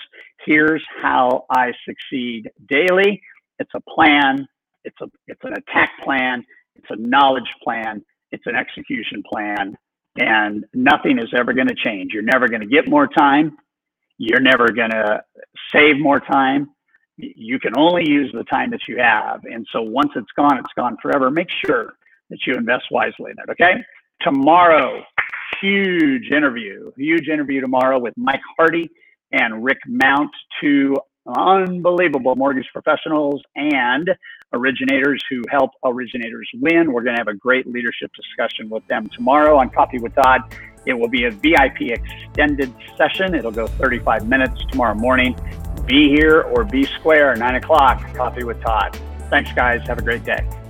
Here's 0.44 0.82
how 1.00 1.44
I 1.48 1.72
succeed 1.86 2.50
daily. 2.68 3.22
It's 3.62 3.70
a 3.74 3.80
plan. 3.90 4.46
It's 4.84 5.00
a 5.00 5.06
it's 5.26 5.40
an 5.44 5.52
attack 5.52 5.90
plan. 6.04 6.44
It's 6.74 6.90
a 6.90 6.96
knowledge 6.96 7.50
plan. 7.62 8.04
It's 8.32 8.44
an 8.46 8.56
execution 8.56 9.22
plan. 9.32 9.76
And 10.18 10.64
nothing 10.74 11.18
is 11.18 11.32
ever 11.36 11.52
going 11.52 11.68
to 11.68 11.74
change. 11.74 12.12
You're 12.12 12.22
never 12.22 12.48
going 12.48 12.60
to 12.60 12.66
get 12.66 12.88
more 12.88 13.06
time. 13.06 13.56
You're 14.18 14.40
never 14.40 14.68
going 14.68 14.90
to 14.90 15.22
save 15.72 15.98
more 15.98 16.20
time. 16.20 16.70
You 17.16 17.58
can 17.58 17.72
only 17.78 18.04
use 18.08 18.30
the 18.34 18.44
time 18.44 18.70
that 18.70 18.80
you 18.88 18.98
have. 18.98 19.40
And 19.44 19.66
so 19.72 19.80
once 19.80 20.10
it's 20.16 20.32
gone, 20.36 20.58
it's 20.58 20.72
gone 20.76 20.96
forever. 21.00 21.30
Make 21.30 21.48
sure 21.64 21.94
that 22.30 22.38
you 22.46 22.54
invest 22.54 22.84
wisely 22.90 23.30
in 23.30 23.36
it. 23.38 23.50
Okay. 23.52 23.74
Tomorrow, 24.20 25.02
huge 25.60 26.30
interview, 26.30 26.90
huge 26.96 27.28
interview 27.28 27.60
tomorrow 27.60 27.98
with 27.98 28.14
Mike 28.16 28.40
Hardy 28.56 28.90
and 29.32 29.64
Rick 29.64 29.78
Mount, 29.86 30.30
two 30.60 30.96
unbelievable 31.26 32.34
mortgage 32.36 32.68
professionals 32.72 33.42
and 33.54 34.10
originators 34.52 35.22
who 35.30 35.42
help 35.50 35.70
originators 35.84 36.48
win. 36.54 36.92
We're 36.92 37.02
going 37.02 37.16
to 37.16 37.20
have 37.20 37.28
a 37.28 37.34
great 37.34 37.66
leadership 37.66 38.10
discussion 38.14 38.68
with 38.68 38.86
them 38.88 39.08
tomorrow 39.14 39.58
on 39.58 39.70
Coffee 39.70 39.98
with 39.98 40.14
Todd. 40.14 40.42
It 40.84 40.94
will 40.94 41.08
be 41.08 41.24
a 41.24 41.30
VIP 41.30 41.92
extended 41.92 42.72
session. 42.96 43.34
It'll 43.34 43.52
go 43.52 43.66
35 43.66 44.28
minutes 44.28 44.64
tomorrow 44.70 44.94
morning. 44.94 45.36
Be 45.86 46.08
here 46.08 46.42
or 46.42 46.64
be 46.64 46.84
square, 46.84 47.34
9 47.36 47.54
o'clock, 47.56 48.02
Coffee 48.14 48.44
with 48.44 48.60
Todd. 48.60 48.98
Thanks, 49.30 49.52
guys. 49.52 49.86
Have 49.86 49.98
a 49.98 50.02
great 50.02 50.24
day. 50.24 50.61